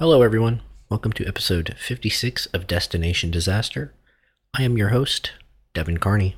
[0.00, 0.62] Hello, everyone.
[0.88, 3.92] Welcome to episode 56 of Destination Disaster.
[4.54, 5.32] I am your host,
[5.74, 6.36] Devin Carney.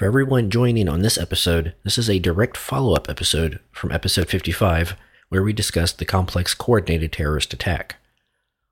[0.00, 4.30] For everyone joining on this episode, this is a direct follow up episode from episode
[4.30, 4.96] 55,
[5.28, 7.96] where we discussed the complex coordinated terrorist attack.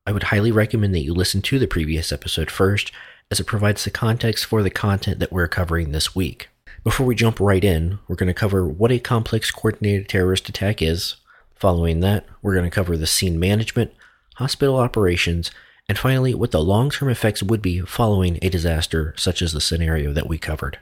[0.06, 2.92] I would highly recommend that you listen to the previous episode first,
[3.30, 6.48] as it provides the context for the content that we're covering this week.
[6.82, 10.80] Before we jump right in, we're going to cover what a complex coordinated terrorist attack
[10.80, 11.16] is.
[11.56, 13.92] Following that, we're going to cover the scene management,
[14.36, 15.50] hospital operations,
[15.90, 19.60] and finally, what the long term effects would be following a disaster such as the
[19.60, 20.78] scenario that we covered.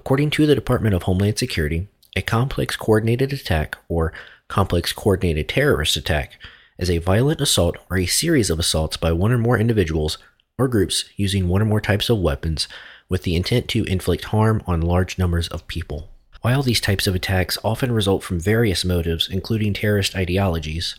[0.00, 4.14] According to the Department of Homeland Security, a complex coordinated attack or
[4.48, 6.38] complex coordinated terrorist attack
[6.78, 10.16] is a violent assault or a series of assaults by one or more individuals
[10.56, 12.66] or groups using one or more types of weapons
[13.10, 16.08] with the intent to inflict harm on large numbers of people.
[16.40, 20.94] While these types of attacks often result from various motives, including terrorist ideologies,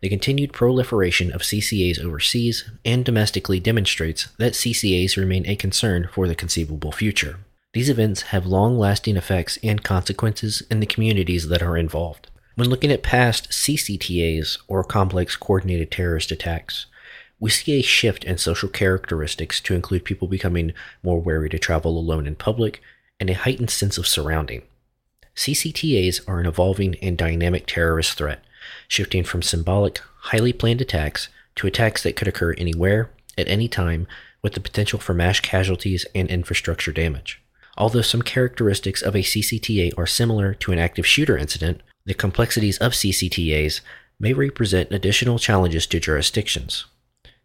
[0.00, 6.28] the continued proliferation of CCAs overseas and domestically demonstrates that CCAs remain a concern for
[6.28, 7.40] the conceivable future.
[7.74, 12.28] These events have long lasting effects and consequences in the communities that are involved.
[12.54, 16.86] When looking at past CCTAs, or complex coordinated terrorist attacks,
[17.40, 21.98] we see a shift in social characteristics to include people becoming more wary to travel
[21.98, 22.80] alone in public
[23.18, 24.62] and a heightened sense of surrounding.
[25.34, 28.44] CCTAs are an evolving and dynamic terrorist threat,
[28.86, 34.06] shifting from symbolic, highly planned attacks to attacks that could occur anywhere, at any time,
[34.42, 37.40] with the potential for mass casualties and infrastructure damage.
[37.76, 42.78] Although some characteristics of a CCTA are similar to an active shooter incident, the complexities
[42.78, 43.80] of CCTAs
[44.20, 46.86] may represent additional challenges to jurisdictions.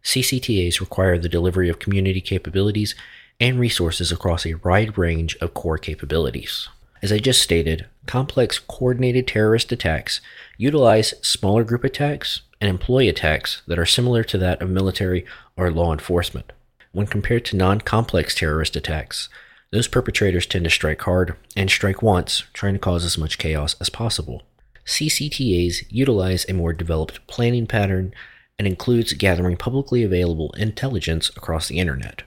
[0.04, 2.94] CCTAs require the delivery of community capabilities
[3.40, 6.68] and resources across a wide range of core capabilities.
[7.02, 10.20] As I just stated, complex coordinated terrorist attacks
[10.58, 15.24] utilize smaller group attacks and employee attacks that are similar to that of military
[15.56, 16.52] or law enforcement.
[16.92, 19.28] When compared to non complex terrorist attacks,
[19.72, 23.76] those perpetrators tend to strike hard and strike once, trying to cause as much chaos
[23.80, 24.42] as possible.
[24.84, 28.12] CCTAs utilize a more developed planning pattern
[28.58, 32.24] and includes gathering publicly available intelligence across the internet.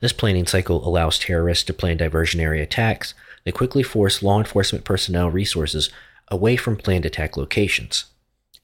[0.00, 3.12] This planning cycle allows terrorists to plan diversionary attacks
[3.44, 5.90] that quickly force law enforcement personnel resources
[6.28, 8.06] away from planned attack locations.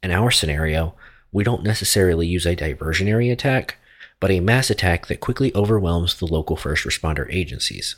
[0.03, 0.95] In our scenario,
[1.33, 3.77] we don't necessarily use a diversionary attack,
[4.21, 7.97] but a mass attack that quickly overwhelms the local first responder agencies.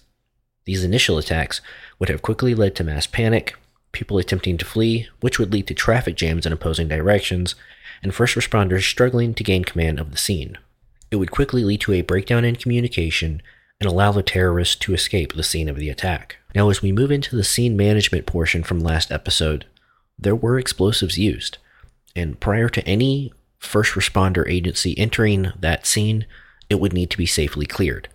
[0.68, 1.62] These initial attacks
[1.98, 3.56] would have quickly led to mass panic,
[3.92, 7.54] people attempting to flee, which would lead to traffic jams in opposing directions,
[8.02, 10.58] and first responders struggling to gain command of the scene.
[11.10, 13.40] It would quickly lead to a breakdown in communication
[13.80, 16.36] and allow the terrorists to escape the scene of the attack.
[16.54, 19.64] Now, as we move into the scene management portion from last episode,
[20.18, 21.56] there were explosives used,
[22.14, 26.26] and prior to any first responder agency entering that scene,
[26.68, 28.08] it would need to be safely cleared.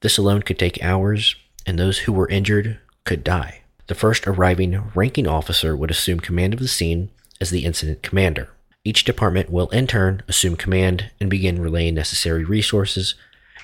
[0.00, 3.62] This alone could take hours, and those who were injured could die.
[3.86, 7.10] The first arriving ranking officer would assume command of the scene
[7.40, 8.48] as the incident commander.
[8.84, 13.14] Each department will in turn assume command and begin relaying necessary resources,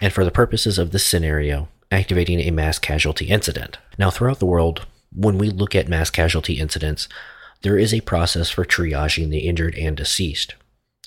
[0.00, 3.78] and for the purposes of this scenario, activating a mass casualty incident.
[3.98, 7.08] Now, throughout the world, when we look at mass casualty incidents,
[7.62, 10.54] there is a process for triaging the injured and deceased.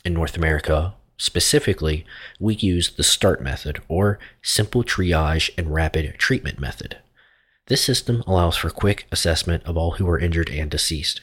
[0.06, 2.06] In North America, specifically,
[2.38, 6.98] we use the START method, or Simple Triage and Rapid Treatment Method.
[7.68, 11.22] This system allows for quick assessment of all who are injured and deceased.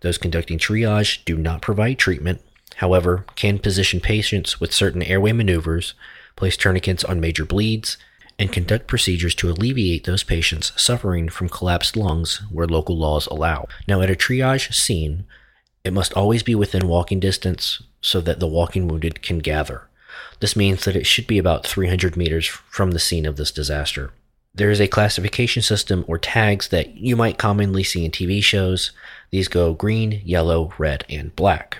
[0.00, 2.42] Those conducting triage do not provide treatment,
[2.76, 5.94] however, can position patients with certain airway maneuvers,
[6.36, 7.96] place tourniquets on major bleeds,
[8.38, 13.66] and conduct procedures to alleviate those patients suffering from collapsed lungs where local laws allow.
[13.88, 15.24] Now, at a triage scene,
[15.84, 19.88] it must always be within walking distance so that the walking wounded can gather.
[20.40, 24.10] This means that it should be about 300 meters from the scene of this disaster.
[24.54, 28.92] There is a classification system or tags that you might commonly see in TV shows.
[29.30, 31.78] These go green, yellow, red, and black.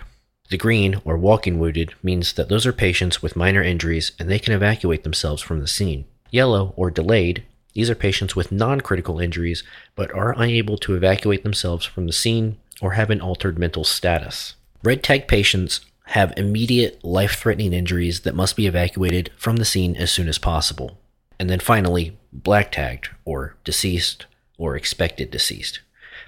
[0.48, 4.38] The green, or walking wounded, means that those are patients with minor injuries and they
[4.38, 6.06] can evacuate themselves from the scene.
[6.30, 7.44] Yellow, or delayed,
[7.74, 9.64] these are patients with non critical injuries
[9.94, 14.56] but are unable to evacuate themselves from the scene or have an altered mental status.
[14.82, 19.96] Red tag patients have immediate life threatening injuries that must be evacuated from the scene
[19.96, 20.98] as soon as possible.
[21.38, 24.26] And then finally, black tagged, or deceased,
[24.58, 25.80] or expected deceased.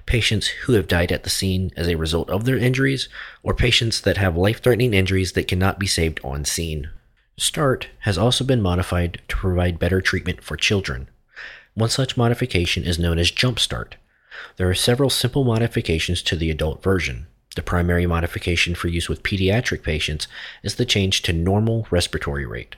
[0.05, 3.09] Patients who have died at the scene as a result of their injuries,
[3.43, 6.89] or patients that have life threatening injuries that cannot be saved on scene.
[7.37, 11.09] START has also been modified to provide better treatment for children.
[11.73, 13.97] One such modification is known as Jump Start.
[14.57, 17.27] There are several simple modifications to the adult version.
[17.55, 20.27] The primary modification for use with pediatric patients
[20.63, 22.75] is the change to normal respiratory rate.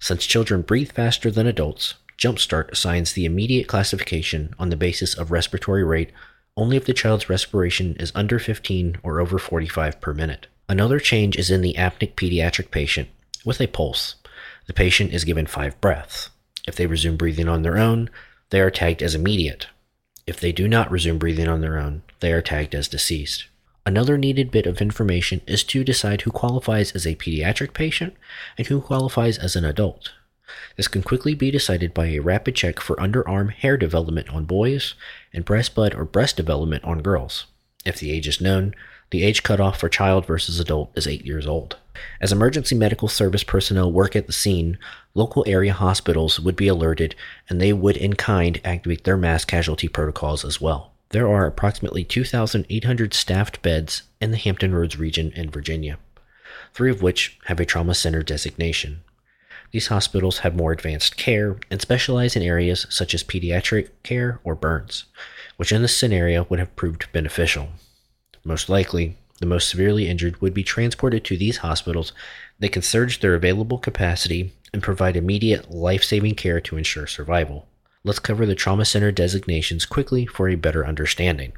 [0.00, 5.30] Since children breathe faster than adults, Jumpstart assigns the immediate classification on the basis of
[5.30, 6.12] respiratory rate
[6.58, 10.48] only if the child's respiration is under 15 or over 45 per minute.
[10.68, 13.08] Another change is in the apneic pediatric patient
[13.44, 14.16] with a pulse.
[14.66, 16.30] The patient is given five breaths.
[16.66, 18.10] If they resume breathing on their own,
[18.50, 19.68] they are tagged as immediate.
[20.28, 23.46] If they do not resume breathing on their own, they are tagged as deceased.
[23.86, 28.12] Another needed bit of information is to decide who qualifies as a pediatric patient
[28.58, 30.12] and who qualifies as an adult.
[30.76, 34.92] This can quickly be decided by a rapid check for underarm hair development on boys
[35.32, 37.46] and breast bud or breast development on girls.
[37.86, 38.74] If the age is known,
[39.10, 41.76] the age cutoff for child versus adult is 8 years old.
[42.20, 44.78] As emergency medical service personnel work at the scene,
[45.14, 47.14] local area hospitals would be alerted
[47.48, 50.92] and they would in kind activate their mass casualty protocols as well.
[51.10, 55.98] There are approximately 2,800 staffed beds in the Hampton Roads region in Virginia,
[56.74, 59.00] three of which have a trauma center designation.
[59.70, 64.54] These hospitals have more advanced care and specialize in areas such as pediatric care or
[64.54, 65.04] burns,
[65.56, 67.70] which in this scenario would have proved beneficial.
[68.48, 72.14] Most likely, the most severely injured would be transported to these hospitals
[72.58, 77.68] that can surge their available capacity and provide immediate life saving care to ensure survival.
[78.04, 81.52] Let's cover the trauma center designations quickly for a better understanding.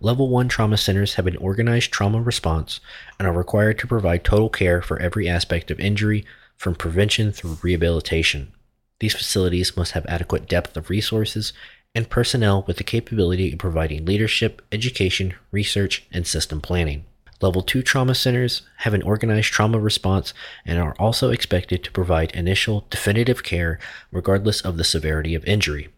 [0.00, 2.80] Level 1 trauma centers have an organized trauma response
[3.18, 6.24] and are required to provide total care for every aspect of injury,
[6.56, 8.50] from prevention through rehabilitation.
[8.98, 11.52] These facilities must have adequate depth of resources
[11.94, 17.04] and personnel with the capability of providing leadership, education, research, and system planning.
[17.40, 20.32] Level 2 trauma centers have an organized trauma response
[20.64, 23.78] and are also expected to provide initial definitive care
[24.10, 25.88] regardless of the severity of injury.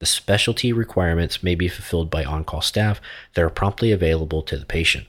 [0.00, 3.00] The specialty requirements may be fulfilled by on call staff
[3.34, 5.06] that are promptly available to the patient.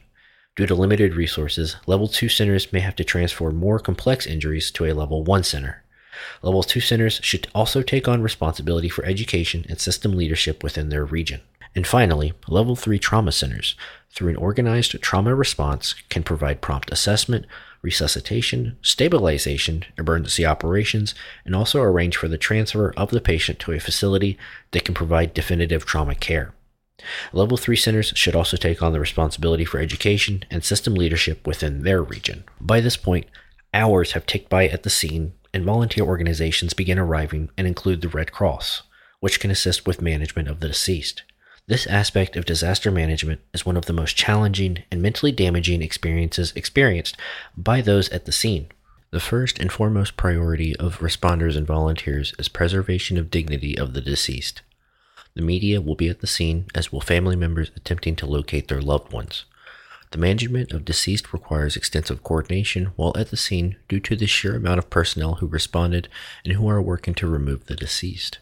[0.55, 4.85] Due to limited resources, Level 2 centers may have to transfer more complex injuries to
[4.85, 5.83] a Level 1 center.
[6.41, 11.05] Level 2 centers should also take on responsibility for education and system leadership within their
[11.05, 11.41] region.
[11.75, 13.75] And finally, Level 3 trauma centers,
[14.09, 17.45] through an organized trauma response, can provide prompt assessment,
[17.81, 21.13] resuscitation, stabilization, emergency operations,
[21.43, 24.37] and also arrange for the transfer of the patient to a facility
[24.71, 26.53] that can provide definitive trauma care.
[27.33, 31.83] Level 3 centers should also take on the responsibility for education and system leadership within
[31.83, 32.45] their region.
[32.59, 33.27] By this point,
[33.73, 38.09] hours have ticked by at the scene, and volunteer organizations begin arriving and include the
[38.09, 38.83] Red Cross,
[39.21, 41.23] which can assist with management of the deceased.
[41.65, 46.51] This aspect of disaster management is one of the most challenging and mentally damaging experiences
[46.57, 47.15] experienced
[47.55, 48.67] by those at the scene.
[49.11, 54.01] The first and foremost priority of responders and volunteers is preservation of dignity of the
[54.01, 54.61] deceased.
[55.35, 58.81] The media will be at the scene, as will family members attempting to locate their
[58.81, 59.45] loved ones.
[60.15, 64.55] The management of deceased requires extensive coordination while at the scene due to the sheer
[64.55, 66.07] amount of personnel who responded
[66.45, 68.39] and who are working to remove the deceased.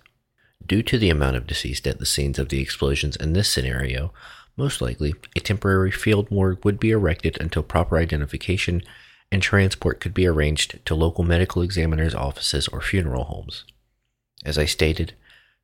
[0.63, 4.13] Due to the amount of deceased at the scenes of the explosions in this scenario,
[4.55, 8.83] most likely a temporary field morgue would be erected until proper identification
[9.31, 13.65] and transport could be arranged to local medical examiners' offices or funeral homes.
[14.45, 15.15] As I stated,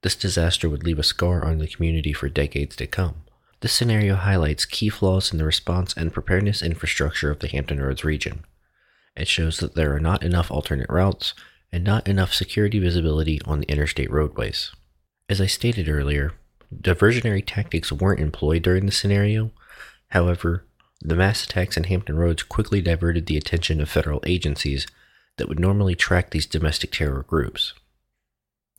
[0.01, 3.25] this disaster would leave a scar on the community for decades to come.
[3.61, 8.05] This scenario highlights key flaws in the response and preparedness infrastructure of the Hampton Roads
[8.05, 8.45] region.
[9.17, 11.33] It shows that there are not enough alternate routes
[11.71, 14.71] and not enough security visibility on the interstate roadways.
[15.27, 16.33] As I stated earlier,
[16.73, 19.51] diversionary tactics weren't employed during the scenario.
[20.09, 20.63] However,
[21.01, 24.87] the mass attacks in Hampton Roads quickly diverted the attention of federal agencies
[25.37, 27.73] that would normally track these domestic terror groups.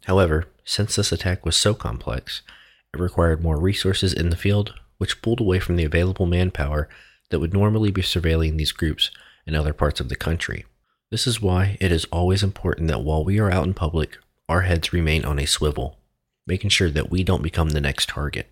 [0.04, 2.42] However, since this attack was so complex,
[2.92, 6.88] it required more resources in the field, which pulled away from the available manpower
[7.30, 9.10] that would normally be surveilling these groups
[9.46, 10.64] in other parts of the country.
[11.10, 14.18] This is why it is always important that while we are out in public,
[14.48, 15.98] our heads remain on a swivel,
[16.46, 18.48] making sure that we don't become the next target.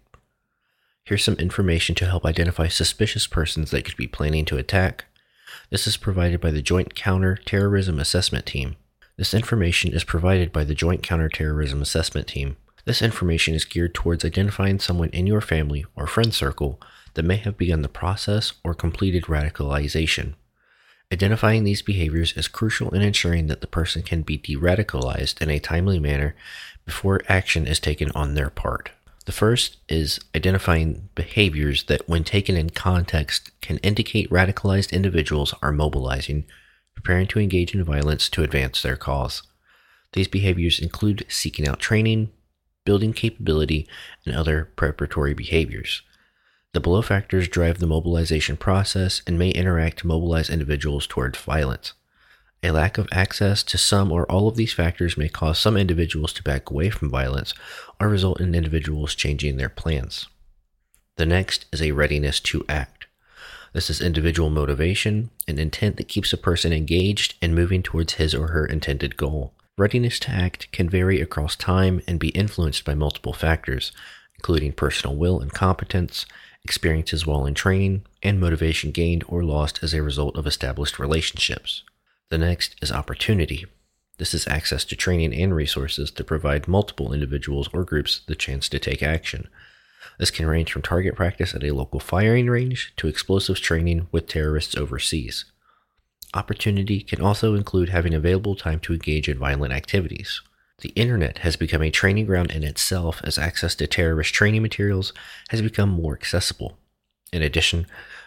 [1.04, 5.06] Here's some information to help identify suspicious persons that could be planning to attack.
[5.70, 8.76] This is provided by the Joint Counter-Terrorism Assessment Team.
[9.16, 12.56] This information is provided by the Joint Counterterrorism Assessment Team.
[12.88, 16.80] This information is geared towards identifying someone in your family or friend circle
[17.12, 20.36] that may have begun the process or completed radicalization.
[21.12, 25.50] Identifying these behaviors is crucial in ensuring that the person can be de radicalized in
[25.50, 26.34] a timely manner
[26.86, 28.90] before action is taken on their part.
[29.26, 35.72] The first is identifying behaviors that, when taken in context, can indicate radicalized individuals are
[35.72, 36.46] mobilizing,
[36.94, 39.42] preparing to engage in violence to advance their cause.
[40.14, 42.32] These behaviors include seeking out training,
[42.88, 43.86] building capability,
[44.24, 46.00] and other preparatory behaviors.
[46.72, 51.92] The below factors drive the mobilization process and may interact to mobilize individuals towards violence.
[52.62, 56.32] A lack of access to some or all of these factors may cause some individuals
[56.32, 57.52] to back away from violence
[58.00, 60.26] or result in individuals changing their plans.
[61.16, 63.06] The next is a readiness to act.
[63.74, 68.34] This is individual motivation and intent that keeps a person engaged and moving towards his
[68.34, 69.52] or her intended goal.
[69.78, 73.92] Readiness to act can vary across time and be influenced by multiple factors,
[74.34, 76.26] including personal will and competence,
[76.64, 81.84] experiences while in training, and motivation gained or lost as a result of established relationships.
[82.28, 83.66] The next is opportunity.
[84.18, 88.68] This is access to training and resources to provide multiple individuals or groups the chance
[88.70, 89.46] to take action.
[90.18, 94.26] This can range from target practice at a local firing range to explosives training with
[94.26, 95.44] terrorists overseas.
[96.34, 100.42] Opportunity can also include having available time to engage in violent activities.
[100.80, 105.12] The internet has become a training ground in itself as access to terrorist training materials
[105.48, 106.78] has become more accessible.
[107.32, 107.86] In addition,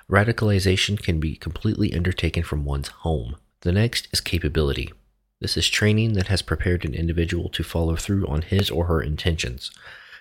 [0.09, 3.37] radicalization can be completely undertaken from one's home.
[3.61, 4.91] The next is capability.
[5.39, 9.01] This is training that has prepared an individual to follow through on his or her
[9.01, 9.71] intentions.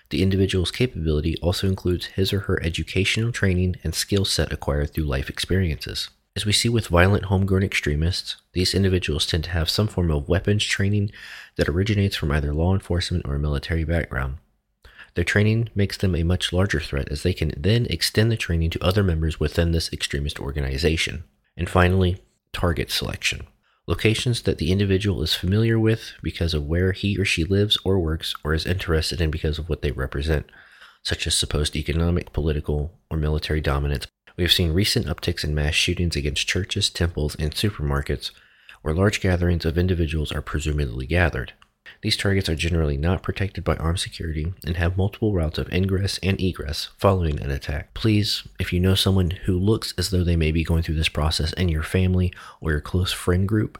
[0.09, 5.05] The individual's capability also includes his or her educational training and skill set acquired through
[5.05, 6.09] life experiences.
[6.33, 10.29] As we see with violent homegrown extremists, these individuals tend to have some form of
[10.29, 11.11] weapons training
[11.57, 14.37] that originates from either law enforcement or a military background.
[15.15, 18.69] Their training makes them a much larger threat as they can then extend the training
[18.71, 21.25] to other members within this extremist organization.
[21.57, 22.23] And finally,
[22.53, 23.45] target selection.
[23.85, 27.99] Locations that the individual is familiar with because of where he or she lives or
[27.99, 30.45] works or is interested in because of what they represent,
[31.03, 34.07] such as supposed economic, political, or military dominance.
[34.37, 38.31] We have seen recent upticks in mass shootings against churches, temples, and supermarkets,
[38.81, 41.53] where large gatherings of individuals are presumably gathered.
[42.01, 46.19] These targets are generally not protected by armed security and have multiple routes of ingress
[46.23, 47.93] and egress following an attack.
[47.93, 51.09] Please, if you know someone who looks as though they may be going through this
[51.09, 53.79] process in your family or your close friend group,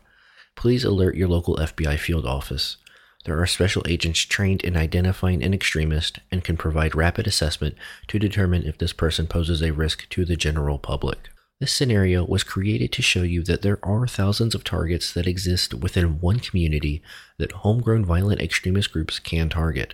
[0.55, 2.77] please alert your local FBI field office.
[3.25, 7.75] There are special agents trained in identifying an extremist and can provide rapid assessment
[8.07, 11.29] to determine if this person poses a risk to the general public.
[11.59, 15.75] This scenario was created to show you that there are thousands of targets that exist
[15.75, 17.03] within one community
[17.37, 19.93] that homegrown violent extremist groups can target.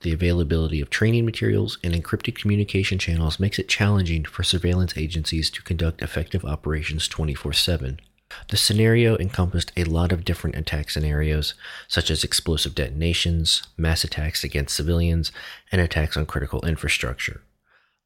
[0.00, 5.50] The availability of training materials and encrypted communication channels makes it challenging for surveillance agencies
[5.50, 8.00] to conduct effective operations 24 7.
[8.48, 11.54] The scenario encompassed a lot of different attack scenarios,
[11.88, 15.32] such as explosive detonations, mass attacks against civilians,
[15.72, 17.42] and attacks on critical infrastructure.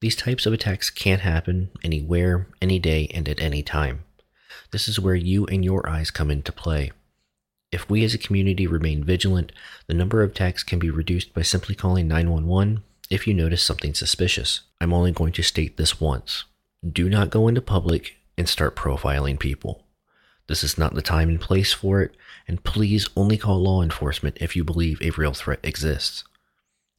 [0.00, 4.05] These types of attacks can happen anywhere, any day, and at any time.
[4.71, 6.93] This is where you and your eyes come into play.
[7.71, 9.53] If we as a community remain vigilant,
[9.87, 13.95] the number of attacks can be reduced by simply calling 911 if you notice something
[13.95, 14.61] suspicious.
[14.81, 16.45] I'm only going to state this once.
[16.89, 19.85] Do not go into public and start profiling people.
[20.50, 22.16] This is not the time and place for it,
[22.49, 26.25] and please only call law enforcement if you believe a real threat exists.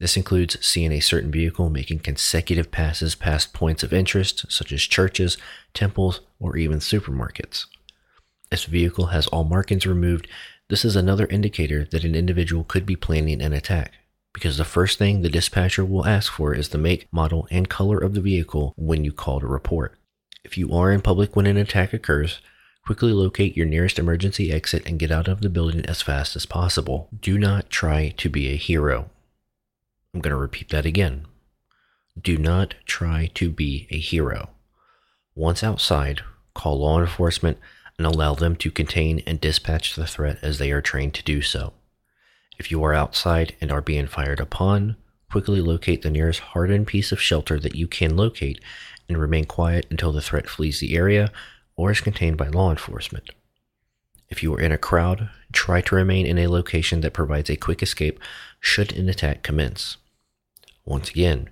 [0.00, 4.80] This includes seeing a certain vehicle making consecutive passes past points of interest, such as
[4.80, 5.36] churches,
[5.74, 7.66] temples, or even supermarkets.
[8.50, 10.28] If the vehicle has all markings removed,
[10.70, 13.92] this is another indicator that an individual could be planning an attack,
[14.32, 17.98] because the first thing the dispatcher will ask for is the make, model, and color
[17.98, 19.98] of the vehicle when you call to report.
[20.42, 22.40] If you are in public when an attack occurs,
[22.84, 26.46] quickly locate your nearest emergency exit and get out of the building as fast as
[26.46, 27.08] possible.
[27.20, 29.10] Do not try to be a hero.
[30.12, 31.26] I'm going to repeat that again.
[32.20, 34.50] Do not try to be a hero.
[35.34, 36.20] Once outside,
[36.54, 37.58] call law enforcement
[37.96, 41.40] and allow them to contain and dispatch the threat as they are trained to do
[41.40, 41.72] so.
[42.58, 44.96] If you are outside and are being fired upon,
[45.30, 48.60] quickly locate the nearest hardened piece of shelter that you can locate
[49.08, 51.32] and remain quiet until the threat flees the area
[51.76, 53.30] or is contained by law enforcement.
[54.28, 57.56] If you are in a crowd, try to remain in a location that provides a
[57.56, 58.18] quick escape
[58.60, 59.98] should an attack commence.
[60.84, 61.50] Once again,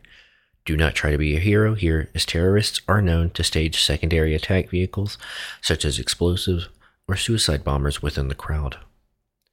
[0.65, 4.35] do not try to be a hero here, as terrorists are known to stage secondary
[4.35, 5.19] attack vehicles,
[5.61, 6.69] such as explosives
[7.09, 8.79] or suicide bombers, within the crowd.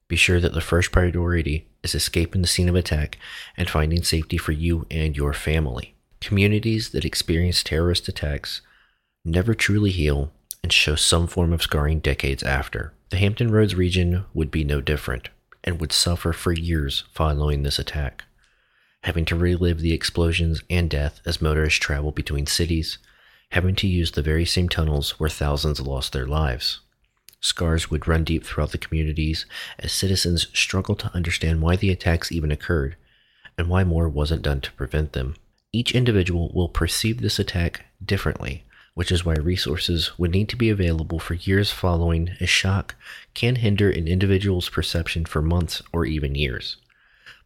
[0.07, 3.17] Be sure that the first priority is escaping the scene of attack
[3.57, 5.95] and finding safety for you and your family.
[6.21, 8.61] Communities that experience terrorist attacks
[9.25, 10.31] never truly heal
[10.63, 12.93] and show some form of scarring decades after.
[13.09, 15.29] The Hampton Roads region would be no different
[15.63, 18.25] and would suffer for years following this attack,
[19.03, 22.97] having to relive the explosions and death as motorists travel between cities,
[23.51, 26.81] having to use the very same tunnels where thousands lost their lives.
[27.39, 29.45] Scars would run deep throughout the communities
[29.79, 32.95] as citizens struggled to understand why the attacks even occurred
[33.57, 35.35] and why more wasn't done to prevent them.
[35.71, 38.63] Each individual will perceive this attack differently,
[38.97, 42.95] which is why resources would need to be available for years following a shock
[43.35, 46.77] can hinder an individual's perception for months or even years.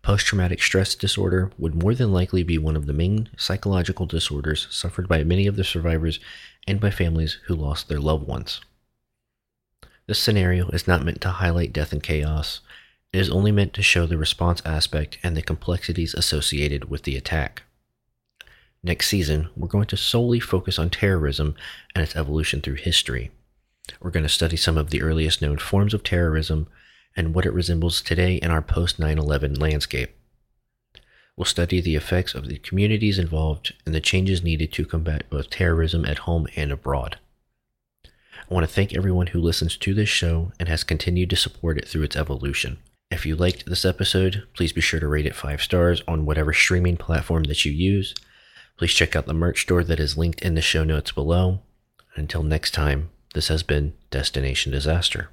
[0.01, 4.65] Post traumatic stress disorder would more than likely be one of the main psychological disorders
[4.72, 6.22] suffered by many of the survivors
[6.67, 8.62] and by families who lost their loved ones.
[10.08, 12.62] This scenario is not meant to highlight death and chaos.
[13.12, 17.17] It is only meant to show the response aspect and the complexities associated with the
[17.17, 17.63] attack.
[18.83, 21.55] Next season, we're going to solely focus on terrorism
[21.93, 23.29] and its evolution through history.
[24.01, 26.67] We're going to study some of the earliest known forms of terrorism
[27.15, 30.15] and what it resembles today in our post 9 11 landscape.
[31.38, 35.50] We'll study the effects of the communities involved and the changes needed to combat both
[35.50, 37.19] terrorism at home and abroad.
[38.05, 41.77] I want to thank everyone who listens to this show and has continued to support
[41.77, 42.79] it through its evolution.
[43.11, 46.53] If you liked this episode, please be sure to rate it five stars on whatever
[46.53, 48.15] streaming platform that you use.
[48.78, 51.60] Please check out the merch store that is linked in the show notes below.
[52.16, 55.30] Until next time, this has been Destination Disaster.